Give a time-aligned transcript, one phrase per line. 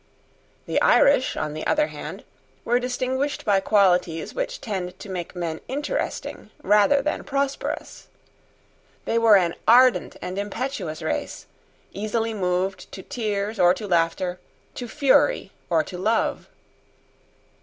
[0.65, 2.23] The Irish, on the other hand,
[2.65, 8.07] were distinguished by qualities which tend to make men interesting rather than prosperous.
[9.05, 11.45] They were an ardent and impetuous race,
[11.93, 14.39] easily moved to tears or to laughter,
[14.73, 16.49] to fury or to love.